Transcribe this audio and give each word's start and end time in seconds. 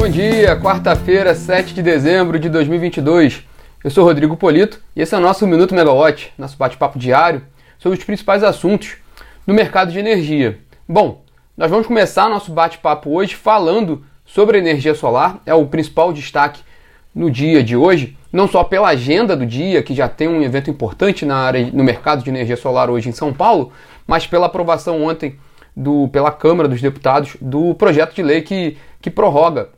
Bom 0.00 0.08
dia, 0.08 0.56
quarta-feira, 0.56 1.34
7 1.34 1.74
de 1.74 1.82
dezembro 1.82 2.38
de 2.38 2.48
2022. 2.48 3.46
Eu 3.84 3.90
sou 3.90 4.02
Rodrigo 4.02 4.34
Polito 4.34 4.80
e 4.96 5.02
esse 5.02 5.14
é 5.14 5.18
o 5.18 5.20
nosso 5.20 5.46
Minuto 5.46 5.74
Megawatt, 5.74 6.32
nosso 6.38 6.56
bate-papo 6.56 6.98
diário 6.98 7.42
sobre 7.78 7.98
os 7.98 8.04
principais 8.04 8.42
assuntos 8.42 8.96
no 9.46 9.52
mercado 9.52 9.92
de 9.92 9.98
energia. 9.98 10.58
Bom, 10.88 11.22
nós 11.54 11.70
vamos 11.70 11.86
começar 11.86 12.30
nosso 12.30 12.50
bate-papo 12.50 13.10
hoje 13.10 13.34
falando 13.34 14.02
sobre 14.24 14.56
energia 14.56 14.94
solar, 14.94 15.38
é 15.44 15.52
o 15.52 15.66
principal 15.66 16.14
destaque 16.14 16.62
no 17.14 17.30
dia 17.30 17.62
de 17.62 17.76
hoje, 17.76 18.16
não 18.32 18.48
só 18.48 18.64
pela 18.64 18.88
agenda 18.88 19.36
do 19.36 19.44
dia, 19.44 19.82
que 19.82 19.92
já 19.92 20.08
tem 20.08 20.28
um 20.28 20.42
evento 20.42 20.70
importante 20.70 21.26
na 21.26 21.36
área, 21.36 21.68
no 21.74 21.84
mercado 21.84 22.24
de 22.24 22.30
energia 22.30 22.56
solar 22.56 22.88
hoje 22.88 23.10
em 23.10 23.12
São 23.12 23.34
Paulo, 23.34 23.70
mas 24.06 24.26
pela 24.26 24.46
aprovação 24.46 25.04
ontem 25.04 25.38
do, 25.76 26.08
pela 26.08 26.32
Câmara 26.32 26.70
dos 26.70 26.80
Deputados 26.80 27.36
do 27.38 27.74
projeto 27.74 28.14
de 28.14 28.22
lei 28.22 28.40
que, 28.40 28.78
que 29.02 29.10
prorroga 29.10 29.68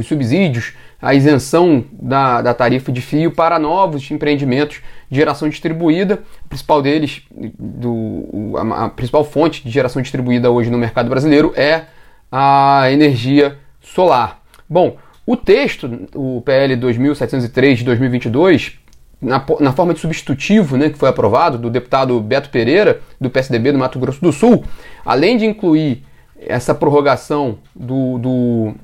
os 0.00 0.06
subsídios, 0.06 0.74
a 1.00 1.14
isenção 1.14 1.84
da, 1.92 2.42
da 2.42 2.54
tarifa 2.54 2.92
de 2.92 3.00
fio 3.00 3.30
para 3.30 3.58
novos 3.58 4.10
empreendimentos 4.10 4.82
de 5.10 5.16
geração 5.16 5.48
distribuída. 5.48 6.22
O 6.44 6.48
principal 6.48 6.82
deles, 6.82 7.22
do, 7.58 8.54
a, 8.56 8.84
a 8.84 8.88
principal 8.88 9.24
fonte 9.24 9.64
de 9.64 9.70
geração 9.70 10.02
distribuída 10.02 10.50
hoje 10.50 10.70
no 10.70 10.78
mercado 10.78 11.08
brasileiro 11.08 11.52
é 11.56 11.84
a 12.30 12.90
energia 12.90 13.58
solar. 13.80 14.42
Bom, 14.68 14.96
o 15.26 15.36
texto, 15.36 16.08
o 16.14 16.40
PL 16.42 16.76
2703 16.76 17.78
de 17.78 17.84
2022, 17.84 18.78
na, 19.20 19.44
na, 19.60 19.72
forma 19.72 19.94
de 19.94 20.00
substitutivo 20.00 20.76
né, 20.76 20.90
que 20.90 20.98
foi 20.98 21.08
aprovado, 21.08 21.56
do 21.56 21.70
deputado 21.70 22.20
Beto 22.20 22.50
Pereira, 22.50 23.00
do 23.20 23.30
PSDB 23.30 23.72
do 23.72 23.78
Mato 23.78 23.98
Grosso 23.98 24.20
do 24.20 24.32
Sul, 24.32 24.64
além 25.04 25.36
de 25.36 25.46
incluir 25.46 26.04
essa 26.38 26.74
prorrogação 26.74 27.58
do, 27.74 28.18
do, 28.18 28.74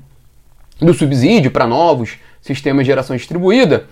do 0.79 0.93
subsídio 0.93 1.51
para 1.51 1.67
novos 1.67 2.17
sistemas 2.41 2.85
de 2.85 2.91
geração 2.91 3.15
distribuída, 3.15 3.87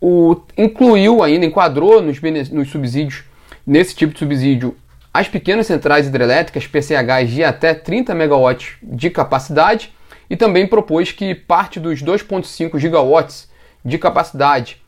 o, 0.00 0.40
incluiu 0.56 1.22
ainda, 1.22 1.44
enquadrou 1.44 2.00
nos, 2.00 2.20
nos 2.50 2.70
subsídios, 2.70 3.24
nesse 3.66 3.94
tipo 3.94 4.12
de 4.12 4.18
subsídio, 4.18 4.76
as 5.12 5.26
pequenas 5.26 5.66
centrais 5.66 6.06
hidrelétricas 6.06 6.66
PCHs 6.66 7.30
de 7.30 7.42
até 7.42 7.74
30 7.74 8.12
MW 8.12 8.56
de 8.82 9.10
capacidade 9.10 9.92
e 10.30 10.36
também 10.36 10.66
propôs 10.66 11.10
que 11.10 11.34
parte 11.34 11.80
dos 11.80 12.02
2,5 12.02 12.78
gigawatts 12.78 13.48
de 13.84 13.98
capacidade 13.98 14.80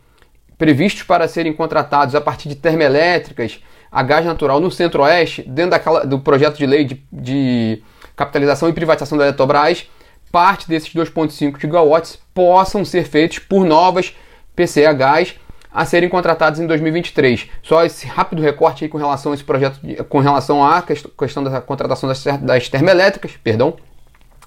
previstos 0.61 1.03
para 1.03 1.27
serem 1.27 1.55
contratados 1.55 2.15
a 2.15 2.21
partir 2.21 2.49
de 2.49 2.55
termoelétricas 2.55 3.61
a 3.91 4.03
gás 4.03 4.25
natural 4.25 4.61
no 4.61 4.71
centro-oeste, 4.71 5.43
dentro 5.43 5.71
daquela, 5.71 6.07
do 6.07 6.21
projeto 6.21 6.59
de 6.59 6.67
lei 6.67 6.85
de, 6.85 7.03
de 7.11 7.83
capitalização 8.15 8.69
e 8.69 8.73
privatização 8.73 9.19
da 9.19 9.25
Eletrobras, 9.25 9.89
parte 10.31 10.69
desses 10.69 10.93
2,5 10.95 11.61
gigawatts 11.61 12.19
possam 12.35 12.85
ser 12.85 13.05
feitos 13.05 13.39
por 13.39 13.65
novas 13.65 14.15
PCHs 14.55 15.37
a 15.73 15.85
serem 15.85 16.09
contratadas 16.09 16.59
em 16.59 16.67
2023. 16.67 17.49
Só 17.63 17.85
esse 17.85 18.07
rápido 18.07 18.43
recorte 18.43 18.85
aí 18.85 18.91
com 18.91 18.99
relação 18.99 19.33
a 19.33 19.35
esse 19.35 19.45
projeto, 19.45 19.79
de, 19.83 19.97
com 20.05 20.19
relação 20.19 20.65
à 20.65 20.83
questão 20.83 21.45
da 21.45 21.61
contratação 21.61 22.09
das, 22.09 22.25
das 22.41 22.69
termoelétricas, 22.69 23.33
perdão, 23.43 23.75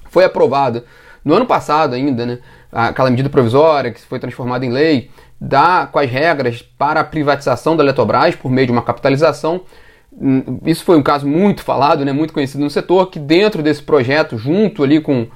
foi 0.09 0.25
aprovada 0.25 0.83
no 1.23 1.33
ano 1.33 1.45
passado 1.45 1.95
ainda, 1.95 2.25
né, 2.25 2.39
aquela 2.71 3.09
medida 3.09 3.29
provisória 3.29 3.91
que 3.91 4.01
foi 4.01 4.19
transformada 4.19 4.65
em 4.65 4.69
lei, 4.69 5.09
dá 5.39 5.87
com 5.87 5.99
as 5.99 6.09
regras 6.09 6.61
para 6.61 6.99
a 6.99 7.03
privatização 7.03 7.75
da 7.75 7.83
Eletrobras 7.83 8.35
por 8.35 8.51
meio 8.51 8.67
de 8.67 8.73
uma 8.73 8.81
capitalização. 8.81 9.61
Hum, 10.11 10.59
isso 10.65 10.83
foi 10.83 10.97
um 10.97 11.03
caso 11.03 11.25
muito 11.25 11.63
falado, 11.63 12.03
né, 12.03 12.11
muito 12.11 12.33
conhecido 12.33 12.63
no 12.63 12.69
setor, 12.69 13.09
que 13.09 13.19
dentro 13.19 13.63
desse 13.63 13.81
projeto, 13.81 14.37
junto 14.37 14.83
ali 14.83 14.99
com, 14.99 15.27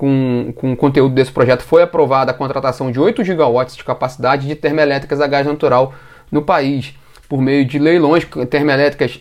com, 0.00 0.50
com 0.56 0.72
o 0.72 0.76
conteúdo 0.76 1.14
desse 1.14 1.30
projeto, 1.30 1.60
foi 1.60 1.82
aprovada 1.82 2.30
a 2.30 2.34
contratação 2.34 2.90
de 2.90 2.98
8 2.98 3.22
gigawatts 3.22 3.76
de 3.76 3.84
capacidade 3.84 4.48
de 4.48 4.54
termoelétricas 4.54 5.20
a 5.20 5.26
gás 5.26 5.46
natural 5.46 5.92
no 6.32 6.40
país, 6.40 6.94
por 7.28 7.42
meio 7.42 7.66
de 7.66 7.78
leilões 7.78 8.26
termoelétricas 8.48 9.20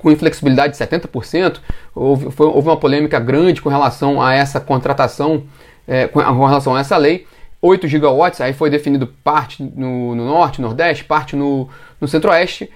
com 0.00 0.10
inflexibilidade 0.10 0.76
de 0.76 0.84
70%. 0.84 1.60
Houve, 1.94 2.28
foi, 2.32 2.46
houve 2.48 2.68
uma 2.68 2.76
polêmica 2.76 3.20
grande 3.20 3.62
com 3.62 3.68
relação 3.68 4.20
a 4.20 4.34
essa 4.34 4.58
contratação, 4.58 5.44
é, 5.86 6.08
com, 6.08 6.20
com, 6.20 6.44
relação 6.44 6.74
a 6.74 6.80
essa 6.80 6.96
lei. 6.96 7.24
8 7.62 7.86
gigawatts, 7.86 8.40
aí 8.40 8.52
foi 8.52 8.70
definido 8.70 9.06
parte 9.06 9.62
no, 9.62 10.16
no 10.16 10.26
norte, 10.26 10.60
nordeste, 10.60 11.04
parte 11.04 11.36
no, 11.36 11.68
no 12.00 12.08
centro-oeste, 12.08 12.68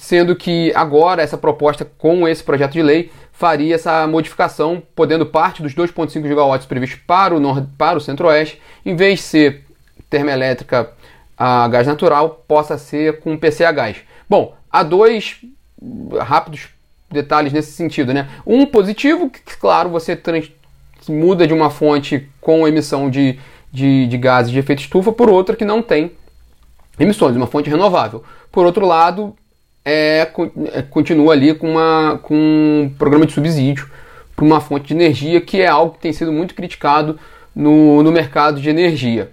sendo 0.00 0.34
que 0.34 0.72
agora 0.74 1.20
essa 1.20 1.36
proposta 1.36 1.84
com 1.84 2.26
esse 2.26 2.42
projeto 2.42 2.72
de 2.72 2.82
lei 2.82 3.12
faria 3.34 3.74
essa 3.74 4.06
modificação, 4.06 4.82
podendo 4.96 5.26
parte 5.26 5.62
dos 5.62 5.74
2,5 5.74 6.26
gigawatts 6.26 6.66
previstos 6.66 6.98
para 7.06 7.36
o, 7.36 7.66
para 7.76 7.98
o 7.98 8.00
centro-oeste, 8.00 8.60
em 8.84 8.96
vez 8.96 9.18
de 9.18 9.24
ser 9.26 9.64
termoelétrica 10.08 10.90
a 11.36 11.68
gás 11.68 11.86
natural, 11.86 12.42
possa 12.48 12.78
ser 12.78 13.20
com 13.20 13.36
PCA 13.36 13.70
gás. 13.72 13.98
Bom, 14.26 14.56
há 14.72 14.82
dois 14.82 15.36
rápidos 16.18 16.68
detalhes 17.10 17.52
nesse 17.52 17.72
sentido, 17.72 18.14
né? 18.14 18.26
Um 18.46 18.64
positivo, 18.64 19.28
que 19.28 19.54
claro, 19.58 19.90
você 19.90 20.18
muda 21.10 21.46
de 21.46 21.52
uma 21.52 21.68
fonte 21.68 22.26
com 22.40 22.66
emissão 22.66 23.10
de, 23.10 23.38
de, 23.70 24.06
de 24.06 24.16
gases 24.16 24.50
de 24.50 24.58
efeito 24.58 24.80
estufa 24.80 25.12
por 25.12 25.28
outra 25.28 25.54
que 25.54 25.64
não 25.64 25.82
tem 25.82 26.12
emissões, 26.98 27.36
uma 27.36 27.46
fonte 27.46 27.68
renovável. 27.68 28.24
Por 28.50 28.64
outro 28.64 28.86
lado, 28.86 29.36
é, 29.84 30.28
é 30.72 30.82
continua 30.82 31.32
ali 31.32 31.54
com, 31.54 31.70
uma, 31.70 32.18
com 32.22 32.34
um 32.34 32.94
programa 32.98 33.26
de 33.26 33.32
subsídio 33.32 33.88
para 34.36 34.44
uma 34.44 34.60
fonte 34.60 34.88
de 34.88 34.94
energia 34.94 35.40
que 35.40 35.60
é 35.60 35.66
algo 35.66 35.94
que 35.94 36.00
tem 36.00 36.12
sido 36.12 36.32
muito 36.32 36.54
criticado 36.54 37.18
no, 37.54 38.02
no 38.02 38.12
mercado 38.12 38.60
de 38.60 38.68
energia. 38.70 39.30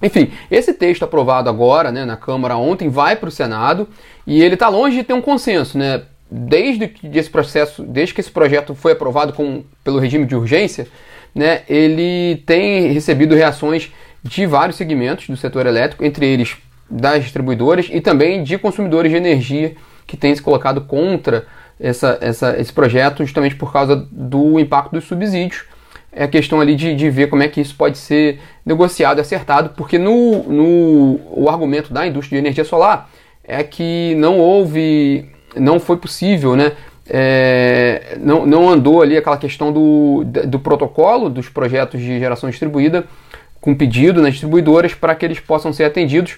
Enfim, 0.00 0.30
esse 0.50 0.72
texto 0.72 1.02
aprovado 1.02 1.48
agora 1.48 1.90
né, 1.90 2.04
na 2.04 2.16
Câmara 2.16 2.56
ontem 2.56 2.88
vai 2.88 3.16
para 3.16 3.28
o 3.28 3.32
Senado 3.32 3.88
e 4.26 4.42
ele 4.42 4.54
está 4.54 4.68
longe 4.68 4.96
de 4.96 5.02
ter 5.02 5.12
um 5.12 5.20
consenso. 5.20 5.76
Né? 5.76 6.02
Desde 6.30 6.86
que 6.86 7.06
esse 7.18 7.28
processo, 7.28 7.82
desde 7.82 8.14
que 8.14 8.20
esse 8.20 8.30
projeto 8.30 8.74
foi 8.74 8.92
aprovado 8.92 9.32
com, 9.32 9.64
pelo 9.82 9.98
regime 9.98 10.24
de 10.24 10.36
urgência, 10.36 10.86
né, 11.34 11.62
ele 11.68 12.42
tem 12.46 12.92
recebido 12.92 13.34
reações 13.34 13.90
de 14.22 14.46
vários 14.46 14.76
segmentos 14.76 15.26
do 15.26 15.36
setor 15.36 15.66
elétrico, 15.66 16.04
entre 16.04 16.26
eles 16.26 16.56
das 16.90 17.22
distribuidoras 17.22 17.88
e 17.90 18.00
também 18.00 18.42
de 18.42 18.56
consumidores 18.58 19.10
de 19.10 19.16
energia 19.16 19.74
que 20.06 20.16
têm 20.16 20.34
se 20.34 20.42
colocado 20.42 20.82
contra 20.82 21.46
essa, 21.78 22.18
essa, 22.20 22.58
esse 22.58 22.72
projeto 22.72 23.24
justamente 23.24 23.54
por 23.54 23.72
causa 23.72 23.96
do 24.10 24.58
impacto 24.58 24.92
dos 24.92 25.04
subsídios 25.04 25.64
é 26.12 26.24
a 26.24 26.28
questão 26.28 26.60
ali 26.60 26.74
de, 26.74 26.94
de 26.94 27.10
ver 27.10 27.28
como 27.28 27.42
é 27.42 27.48
que 27.48 27.60
isso 27.60 27.74
pode 27.76 27.98
ser 27.98 28.40
negociado 28.64 29.18
e 29.18 29.20
acertado, 29.20 29.70
porque 29.76 29.98
no, 29.98 30.42
no 30.44 31.20
o 31.30 31.48
argumento 31.48 31.92
da 31.92 32.06
indústria 32.06 32.40
de 32.40 32.46
energia 32.46 32.64
solar 32.64 33.08
é 33.44 33.62
que 33.62 34.14
não 34.16 34.38
houve, 34.38 35.28
não 35.54 35.78
foi 35.78 35.96
possível, 35.96 36.56
né? 36.56 36.72
É, 37.10 38.18
não, 38.20 38.44
não 38.44 38.68
andou 38.68 39.00
ali 39.00 39.16
aquela 39.16 39.38
questão 39.38 39.72
do, 39.72 40.24
do 40.24 40.58
protocolo 40.58 41.30
dos 41.30 41.48
projetos 41.48 42.00
de 42.00 42.18
geração 42.18 42.50
distribuída 42.50 43.06
com 43.62 43.74
pedido 43.74 44.20
nas 44.20 44.32
distribuidoras 44.32 44.92
para 44.94 45.14
que 45.14 45.24
eles 45.24 45.40
possam 45.40 45.72
ser 45.72 45.84
atendidos. 45.84 46.36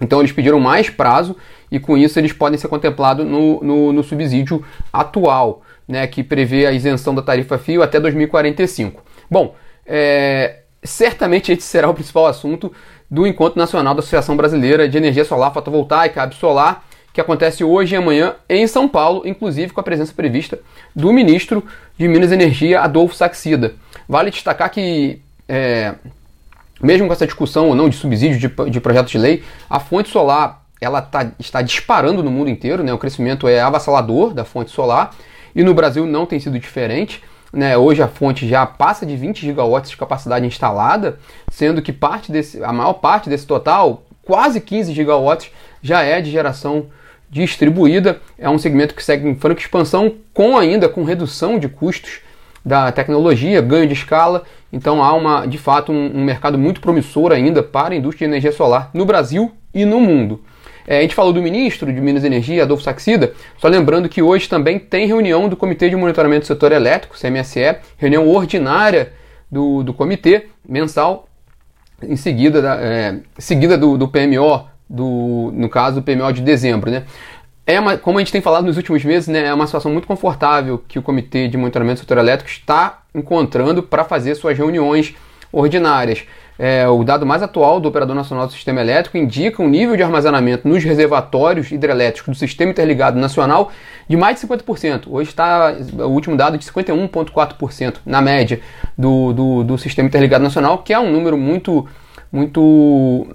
Então 0.00 0.20
eles 0.20 0.32
pediram 0.32 0.60
mais 0.60 0.88
prazo 0.88 1.36
e 1.70 1.78
com 1.78 1.96
isso 1.96 2.18
eles 2.18 2.32
podem 2.32 2.58
ser 2.58 2.68
contemplados 2.68 3.26
no, 3.26 3.62
no, 3.62 3.92
no 3.92 4.02
subsídio 4.02 4.64
atual 4.92 5.62
né, 5.88 6.06
que 6.06 6.22
prevê 6.22 6.66
a 6.66 6.72
isenção 6.72 7.14
da 7.14 7.22
tarifa 7.22 7.58
fio 7.58 7.82
até 7.82 7.98
2045. 7.98 9.02
Bom, 9.30 9.54
é, 9.86 10.60
certamente 10.84 11.50
esse 11.50 11.62
será 11.62 11.88
o 11.88 11.94
principal 11.94 12.26
assunto 12.26 12.72
do 13.10 13.26
Encontro 13.26 13.58
Nacional 13.58 13.94
da 13.94 14.00
Associação 14.00 14.36
Brasileira 14.36 14.88
de 14.88 14.98
Energia 14.98 15.24
Solar 15.24 15.52
Fotovoltaica, 15.52 16.22
Absolar, 16.22 16.84
que 17.12 17.20
acontece 17.20 17.64
hoje 17.64 17.94
e 17.94 17.96
amanhã 17.96 18.34
em 18.48 18.66
São 18.66 18.86
Paulo, 18.86 19.22
inclusive 19.24 19.72
com 19.72 19.80
a 19.80 19.82
presença 19.82 20.12
prevista 20.14 20.60
do 20.94 21.12
ministro 21.12 21.64
de 21.96 22.06
Minas 22.06 22.30
e 22.30 22.34
Energia, 22.34 22.80
Adolfo 22.80 23.14
Saxida. 23.14 23.74
Vale 24.06 24.30
destacar 24.30 24.70
que, 24.70 25.20
é, 25.48 25.94
mesmo 26.82 27.06
com 27.06 27.12
essa 27.12 27.26
discussão 27.26 27.68
ou 27.68 27.74
não 27.74 27.88
de 27.88 27.96
subsídio 27.96 28.38
de, 28.38 28.70
de 28.70 28.80
projetos 28.80 29.10
de 29.10 29.18
lei, 29.18 29.42
a 29.68 29.80
fonte 29.80 30.08
solar 30.08 30.64
ela 30.80 31.02
tá, 31.02 31.32
está 31.38 31.60
disparando 31.60 32.22
no 32.22 32.30
mundo 32.30 32.50
inteiro, 32.50 32.84
né? 32.84 32.92
o 32.92 32.98
crescimento 32.98 33.48
é 33.48 33.60
avassalador 33.60 34.32
da 34.32 34.44
fonte 34.44 34.70
solar 34.70 35.14
e 35.54 35.62
no 35.64 35.74
Brasil 35.74 36.06
não 36.06 36.24
tem 36.24 36.38
sido 36.38 36.58
diferente. 36.58 37.22
Né, 37.50 37.78
hoje 37.78 38.02
a 38.02 38.08
fonte 38.08 38.46
já 38.46 38.66
passa 38.66 39.06
de 39.06 39.16
20 39.16 39.40
gigawatts 39.40 39.90
de 39.90 39.96
capacidade 39.96 40.44
instalada, 40.44 41.18
sendo 41.50 41.80
que 41.80 41.94
parte 41.94 42.30
desse, 42.30 42.62
a 42.62 42.74
maior 42.74 42.92
parte 42.92 43.30
desse 43.30 43.46
total, 43.46 44.02
quase 44.22 44.60
15 44.60 44.92
gigawatts, 44.92 45.50
já 45.80 46.02
é 46.02 46.20
de 46.20 46.30
geração 46.30 46.88
distribuída. 47.30 48.20
É 48.38 48.50
um 48.50 48.58
segmento 48.58 48.94
que 48.94 49.02
segue 49.02 49.26
em 49.26 49.34
franca 49.34 49.62
expansão, 49.62 50.14
com 50.34 50.58
ainda 50.58 50.90
com 50.90 51.04
redução 51.04 51.58
de 51.58 51.68
custos 51.70 52.20
da 52.62 52.92
tecnologia, 52.92 53.62
ganho 53.62 53.86
de 53.86 53.94
escala. 53.94 54.44
Então 54.72 55.02
há 55.02 55.14
uma, 55.14 55.46
de 55.46 55.58
fato 55.58 55.92
um, 55.92 56.18
um 56.18 56.24
mercado 56.24 56.58
muito 56.58 56.80
promissor 56.80 57.32
ainda 57.32 57.62
para 57.62 57.94
a 57.94 57.96
indústria 57.96 58.26
de 58.26 58.32
energia 58.32 58.52
solar 58.52 58.90
no 58.92 59.04
Brasil 59.04 59.52
e 59.72 59.84
no 59.84 60.00
mundo. 60.00 60.42
É, 60.86 60.98
a 60.98 61.02
gente 61.02 61.14
falou 61.14 61.34
do 61.34 61.42
ministro 61.42 61.92
de 61.92 62.00
Minas 62.00 62.24
e 62.24 62.26
Energia, 62.26 62.62
Adolfo 62.62 62.82
Saxida, 62.82 63.34
só 63.58 63.68
lembrando 63.68 64.08
que 64.08 64.22
hoje 64.22 64.48
também 64.48 64.78
tem 64.78 65.06
reunião 65.06 65.46
do 65.46 65.54
Comitê 65.54 65.90
de 65.90 65.96
Monitoramento 65.96 66.44
do 66.44 66.46
Setor 66.46 66.72
Elétrico, 66.72 67.14
CMSE, 67.18 67.76
reunião 67.98 68.26
ordinária 68.26 69.12
do, 69.50 69.82
do 69.82 69.92
comitê 69.92 70.46
mensal, 70.66 71.28
em 72.02 72.16
seguida, 72.16 72.62
da, 72.62 72.76
é, 72.76 73.18
seguida 73.38 73.76
do, 73.76 73.98
do 73.98 74.08
PMO, 74.08 74.66
do, 74.88 75.50
no 75.54 75.68
caso 75.68 76.00
do 76.00 76.02
PMO 76.02 76.32
de 76.32 76.40
dezembro. 76.40 76.90
Né? 76.90 77.04
É 77.70 77.78
uma, 77.78 77.98
como 77.98 78.16
a 78.16 78.22
gente 78.22 78.32
tem 78.32 78.40
falado 78.40 78.64
nos 78.64 78.78
últimos 78.78 79.04
meses, 79.04 79.28
né, 79.28 79.44
é 79.44 79.52
uma 79.52 79.66
situação 79.66 79.92
muito 79.92 80.08
confortável 80.08 80.82
que 80.88 80.98
o 80.98 81.02
Comitê 81.02 81.48
de 81.48 81.58
Monitoramento 81.58 81.96
do 81.96 82.00
Setor 82.00 82.16
Elétrico 82.16 82.50
está 82.50 83.02
encontrando 83.14 83.82
para 83.82 84.04
fazer 84.04 84.34
suas 84.36 84.56
reuniões 84.56 85.14
ordinárias. 85.52 86.24
É, 86.58 86.88
o 86.88 87.04
dado 87.04 87.26
mais 87.26 87.42
atual 87.42 87.78
do 87.78 87.86
Operador 87.86 88.16
Nacional 88.16 88.46
do 88.46 88.54
Sistema 88.54 88.80
Elétrico 88.80 89.18
indica 89.18 89.62
um 89.62 89.68
nível 89.68 89.98
de 89.98 90.02
armazenamento 90.02 90.66
nos 90.66 90.82
reservatórios 90.82 91.70
hidrelétricos 91.70 92.34
do 92.34 92.38
Sistema 92.38 92.70
Interligado 92.70 93.20
Nacional 93.20 93.70
de 94.08 94.16
mais 94.16 94.40
de 94.40 94.46
50%. 94.46 95.02
Hoje 95.06 95.28
está 95.28 95.76
o 95.98 96.08
último 96.08 96.38
dado 96.38 96.56
de 96.56 96.64
51,4% 96.64 97.96
na 98.06 98.22
média 98.22 98.62
do, 98.96 99.34
do, 99.34 99.62
do 99.62 99.76
Sistema 99.76 100.08
Interligado 100.08 100.42
Nacional, 100.42 100.78
que 100.78 100.94
é 100.94 100.98
um 100.98 101.12
número 101.12 101.36
muito, 101.36 101.86
muito 102.32 103.26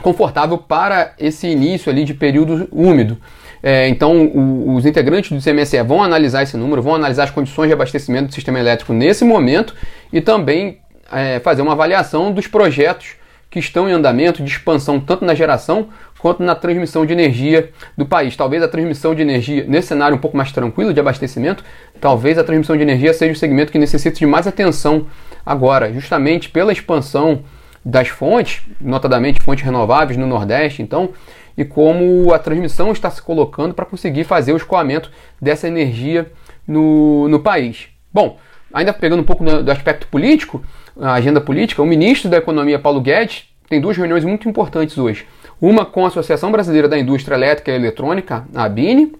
confortável 0.00 0.56
para 0.56 1.14
esse 1.18 1.48
início 1.48 1.90
ali 1.90 2.04
de 2.04 2.14
período 2.14 2.68
úmido. 2.70 3.18
É, 3.62 3.88
então, 3.88 4.26
o, 4.26 4.74
os 4.74 4.86
integrantes 4.86 5.30
do 5.30 5.42
CMSE 5.42 5.82
vão 5.82 6.02
analisar 6.02 6.42
esse 6.42 6.56
número, 6.56 6.82
vão 6.82 6.94
analisar 6.94 7.24
as 7.24 7.30
condições 7.30 7.68
de 7.68 7.74
abastecimento 7.74 8.28
do 8.28 8.34
sistema 8.34 8.58
elétrico 8.58 8.92
nesse 8.92 9.24
momento 9.24 9.74
e 10.12 10.20
também 10.20 10.78
é, 11.12 11.40
fazer 11.40 11.62
uma 11.62 11.72
avaliação 11.72 12.32
dos 12.32 12.46
projetos 12.46 13.14
que 13.50 13.58
estão 13.58 13.88
em 13.88 13.92
andamento 13.92 14.42
de 14.42 14.50
expansão 14.50 15.00
tanto 15.00 15.24
na 15.24 15.34
geração 15.34 15.88
quanto 16.20 16.42
na 16.42 16.54
transmissão 16.54 17.04
de 17.04 17.12
energia 17.12 17.70
do 17.96 18.06
país. 18.06 18.36
Talvez 18.36 18.62
a 18.62 18.68
transmissão 18.68 19.14
de 19.14 19.22
energia, 19.22 19.64
nesse 19.66 19.88
cenário 19.88 20.16
um 20.16 20.20
pouco 20.20 20.36
mais 20.36 20.52
tranquilo 20.52 20.94
de 20.94 21.00
abastecimento, 21.00 21.64
talvez 22.00 22.38
a 22.38 22.44
transmissão 22.44 22.76
de 22.76 22.82
energia 22.82 23.12
seja 23.12 23.32
o 23.32 23.36
segmento 23.36 23.72
que 23.72 23.78
necessite 23.78 24.20
de 24.20 24.26
mais 24.26 24.46
atenção 24.46 25.06
agora, 25.44 25.92
justamente 25.92 26.48
pela 26.48 26.72
expansão 26.72 27.42
das 27.84 28.08
fontes, 28.08 28.62
notadamente 28.80 29.42
fontes 29.42 29.64
renováveis 29.64 30.18
no 30.18 30.26
Nordeste, 30.26 30.82
então, 30.82 31.10
e 31.56 31.64
como 31.64 32.32
a 32.32 32.38
transmissão 32.38 32.92
está 32.92 33.10
se 33.10 33.22
colocando 33.22 33.74
para 33.74 33.84
conseguir 33.84 34.24
fazer 34.24 34.52
o 34.52 34.56
escoamento 34.56 35.10
dessa 35.40 35.68
energia 35.68 36.30
no, 36.66 37.28
no 37.28 37.40
país. 37.40 37.88
Bom, 38.12 38.38
ainda 38.72 38.92
pegando 38.92 39.20
um 39.20 39.24
pouco 39.24 39.44
do 39.44 39.70
aspecto 39.70 40.06
político, 40.06 40.62
a 41.00 41.14
agenda 41.14 41.40
política, 41.40 41.82
o 41.82 41.86
ministro 41.86 42.30
da 42.30 42.36
Economia, 42.36 42.78
Paulo 42.78 43.00
Guedes, 43.00 43.44
tem 43.68 43.80
duas 43.80 43.96
reuniões 43.96 44.24
muito 44.24 44.48
importantes 44.48 44.98
hoje. 44.98 45.26
Uma 45.60 45.84
com 45.84 46.04
a 46.04 46.08
Associação 46.08 46.50
Brasileira 46.50 46.88
da 46.88 46.98
Indústria 46.98 47.34
Elétrica 47.34 47.70
e 47.70 47.74
Eletrônica, 47.74 48.44
a 48.54 48.64
ABINE, 48.64 49.12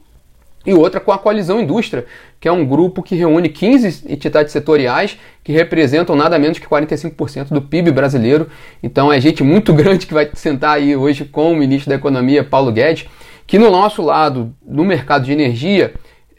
e 0.64 0.74
outra 0.74 1.00
com 1.00 1.10
a 1.10 1.18
Coalizão 1.18 1.60
Indústria, 1.60 2.04
que 2.38 2.46
é 2.46 2.52
um 2.52 2.66
grupo 2.66 3.02
que 3.02 3.14
reúne 3.14 3.48
15 3.48 4.04
entidades 4.12 4.52
setoriais 4.52 5.18
que 5.42 5.52
representam 5.52 6.14
nada 6.14 6.38
menos 6.38 6.58
que 6.58 6.66
45% 6.66 7.48
do 7.48 7.62
PIB 7.62 7.90
brasileiro. 7.90 8.48
Então 8.82 9.12
é 9.12 9.20
gente 9.20 9.42
muito 9.42 9.72
grande 9.74 10.06
que 10.06 10.14
vai 10.14 10.28
sentar 10.34 10.76
aí 10.76 10.94
hoje 10.94 11.24
com 11.24 11.52
o 11.52 11.56
ministro 11.56 11.88
da 11.88 11.96
Economia, 11.96 12.44
Paulo 12.44 12.70
Guedes, 12.70 13.06
que 13.46 13.58
no 13.58 13.70
nosso 13.70 14.02
lado, 14.02 14.54
no 14.64 14.84
mercado 14.84 15.24
de 15.24 15.32
energia, 15.32 15.94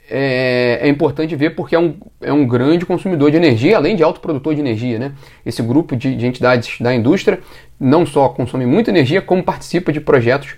é, 0.09 0.79
é, 0.81 0.89
importante 0.89 1.35
ver 1.35 1.51
porque 1.55 1.73
é 1.73 1.79
um, 1.79 1.95
é 2.21 2.33
um 2.33 2.45
grande 2.45 2.85
consumidor 2.85 3.31
de 3.31 3.37
energia, 3.37 3.77
além 3.77 3.95
de 3.95 4.03
autoprodutor 4.03 4.53
de 4.53 4.59
energia. 4.59 4.99
Né? 4.99 5.13
Esse 5.45 5.61
grupo 5.63 5.95
de, 5.95 6.15
de 6.15 6.27
entidades 6.27 6.79
da 6.79 6.93
indústria 6.93 7.39
não 7.79 8.05
só 8.05 8.29
consome 8.29 8.65
muita 8.65 8.91
energia, 8.91 9.21
como 9.21 9.41
participa 9.41 9.91
de 9.91 10.01
projetos 10.01 10.55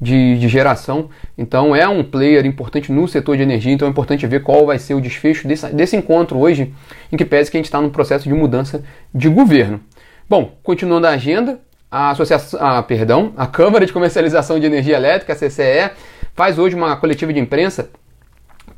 de, 0.00 0.38
de, 0.38 0.48
geração. 0.48 1.08
Então 1.36 1.74
é 1.74 1.88
um 1.88 2.02
player 2.02 2.44
importante 2.44 2.92
no 2.92 3.06
setor 3.08 3.36
de 3.36 3.42
energia, 3.42 3.72
então 3.72 3.88
é 3.88 3.90
importante 3.90 4.26
ver 4.26 4.42
qual 4.42 4.66
vai 4.66 4.78
ser 4.78 4.94
o 4.94 5.00
desfecho 5.00 5.48
desse, 5.48 5.66
desse 5.68 5.96
encontro 5.96 6.38
hoje, 6.38 6.74
em 7.10 7.16
que 7.16 7.24
pese 7.24 7.50
que 7.50 7.56
a 7.56 7.58
gente 7.58 7.66
está 7.66 7.80
num 7.80 7.90
processo 7.90 8.28
de 8.28 8.34
mudança 8.34 8.82
de 9.14 9.28
governo. 9.28 9.80
Bom, 10.28 10.52
continuando 10.62 11.06
a 11.06 11.10
agenda, 11.10 11.60
a 11.90 12.10
associação, 12.10 12.58
ah, 12.62 12.82
perdão, 12.82 13.32
a 13.36 13.46
Câmara 13.46 13.86
de 13.86 13.92
Comercialização 13.92 14.58
de 14.58 14.66
Energia 14.66 14.96
Elétrica, 14.96 15.32
a 15.32 15.36
CCE, 15.36 15.90
faz 16.34 16.58
hoje 16.58 16.74
uma 16.74 16.96
coletiva 16.96 17.32
de 17.32 17.40
imprensa 17.40 17.88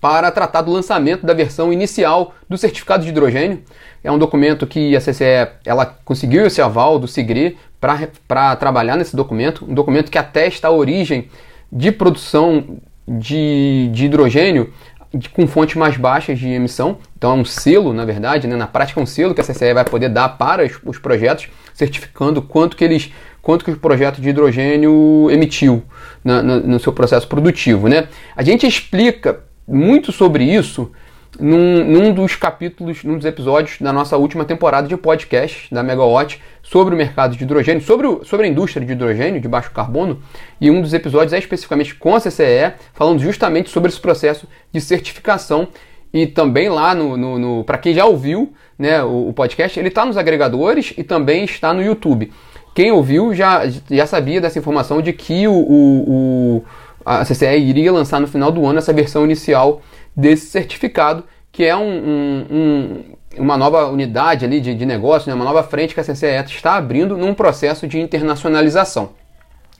para 0.00 0.30
tratar 0.30 0.62
do 0.62 0.70
lançamento 0.70 1.26
da 1.26 1.34
versão 1.34 1.72
inicial 1.72 2.34
do 2.48 2.56
certificado 2.56 3.02
de 3.02 3.10
hidrogênio. 3.10 3.62
É 4.02 4.12
um 4.12 4.18
documento 4.18 4.66
que 4.66 4.94
a 4.94 5.00
CCE 5.00 5.48
ela 5.64 5.84
conseguiu 6.04 6.46
esse 6.46 6.62
aval 6.62 6.98
do 6.98 7.08
SIGRE 7.08 7.58
para 7.80 8.56
trabalhar 8.56 8.96
nesse 8.96 9.14
documento, 9.14 9.64
um 9.68 9.74
documento 9.74 10.10
que 10.10 10.18
atesta 10.18 10.68
a 10.68 10.70
origem 10.70 11.28
de 11.70 11.92
produção 11.92 12.78
de, 13.06 13.88
de 13.92 14.06
hidrogênio 14.06 14.72
de, 15.14 15.28
com 15.28 15.46
fontes 15.46 15.76
mais 15.76 15.96
baixas 15.96 16.38
de 16.38 16.48
emissão. 16.48 16.98
Então 17.16 17.32
é 17.32 17.34
um 17.34 17.44
selo, 17.44 17.92
na 17.92 18.04
verdade, 18.04 18.46
né? 18.46 18.56
na 18.56 18.66
prática 18.66 19.00
é 19.00 19.02
um 19.02 19.06
selo 19.06 19.34
que 19.34 19.40
a 19.40 19.44
CCE 19.44 19.72
vai 19.72 19.84
poder 19.84 20.08
dar 20.08 20.28
para 20.30 20.64
os, 20.64 20.78
os 20.84 20.98
projetos, 20.98 21.48
certificando 21.72 22.42
quanto 22.42 22.76
que 22.76 22.84
eles 22.84 23.12
quanto 23.40 23.64
que 23.64 23.70
o 23.70 23.76
projeto 23.78 24.20
de 24.20 24.28
hidrogênio 24.28 25.28
emitiu 25.30 25.82
na, 26.22 26.42
na, 26.42 26.56
no 26.56 26.78
seu 26.78 26.92
processo 26.92 27.26
produtivo. 27.26 27.88
Né? 27.88 28.08
A 28.36 28.42
gente 28.42 28.66
explica 28.66 29.40
muito 29.66 30.12
sobre 30.12 30.44
isso 30.44 30.92
num, 31.38 31.84
num, 31.84 32.12
dos 32.12 32.36
capítulos, 32.36 33.04
num 33.04 33.16
dos 33.16 33.26
episódios 33.26 33.78
da 33.80 33.92
nossa 33.92 34.16
última 34.16 34.44
temporada 34.44 34.88
de 34.88 34.96
podcast 34.96 35.72
da 35.72 35.82
Megawatt 35.82 36.40
sobre 36.62 36.94
o 36.94 36.98
mercado 36.98 37.36
de 37.36 37.42
hidrogênio, 37.42 37.82
sobre, 37.82 38.06
o, 38.06 38.24
sobre 38.24 38.46
a 38.46 38.48
indústria 38.48 38.84
de 38.84 38.92
hidrogênio 38.92 39.40
de 39.40 39.48
baixo 39.48 39.70
carbono, 39.70 40.20
e 40.60 40.70
um 40.70 40.80
dos 40.80 40.94
episódios 40.94 41.32
é 41.32 41.38
especificamente 41.38 41.94
com 41.94 42.14
a 42.14 42.20
CCE, 42.20 42.72
falando 42.92 43.20
justamente 43.20 43.70
sobre 43.70 43.90
esse 43.90 44.00
processo 44.00 44.48
de 44.72 44.80
certificação 44.80 45.68
e 46.12 46.26
também 46.26 46.68
lá 46.68 46.94
no, 46.94 47.16
no, 47.16 47.38
no 47.38 47.64
para 47.64 47.78
quem 47.78 47.92
já 47.92 48.04
ouviu 48.04 48.52
né, 48.78 49.02
o, 49.02 49.28
o 49.28 49.32
podcast, 49.32 49.78
ele 49.78 49.88
está 49.88 50.04
nos 50.04 50.16
agregadores 50.16 50.94
e 50.96 51.02
também 51.02 51.44
está 51.44 51.74
no 51.74 51.82
YouTube. 51.82 52.32
Quem 52.74 52.92
ouviu 52.92 53.34
já, 53.34 53.62
já 53.90 54.06
sabia 54.06 54.40
dessa 54.40 54.58
informação 54.58 55.02
de 55.02 55.12
que 55.12 55.48
o, 55.48 55.52
o, 55.52 56.04
o 56.08 56.64
a 57.04 57.24
CCE 57.24 57.56
iria 57.56 57.90
lançar 57.90 58.20
no 58.20 58.26
final 58.26 58.52
do 58.52 58.66
ano 58.66 58.78
essa 58.78 58.92
versão 58.92 59.24
inicial 59.24 59.80
desse 60.18 60.46
certificado, 60.46 61.22
que 61.52 61.64
é 61.64 61.76
um, 61.76 61.80
um, 61.80 62.46
um, 62.50 63.04
uma 63.38 63.56
nova 63.56 63.86
unidade 63.86 64.44
ali 64.44 64.60
de, 64.60 64.74
de 64.74 64.84
negócio, 64.84 65.28
né, 65.28 65.34
uma 65.34 65.44
nova 65.44 65.62
frente 65.62 65.94
que 65.94 66.00
a 66.00 66.04
CCE 66.04 66.44
está 66.48 66.74
abrindo 66.74 67.16
num 67.16 67.32
processo 67.32 67.86
de 67.86 68.00
internacionalização. 68.00 69.10